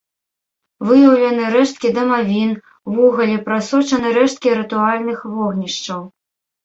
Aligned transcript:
Выяўлены 0.91 1.43
рэшткі 1.55 1.91
дамавін, 1.99 2.51
вугалі, 2.95 3.37
прасочаны 3.51 4.07
рэшткі 4.19 4.49
рытуальных 4.59 5.19
вогнішчаў. 5.35 6.01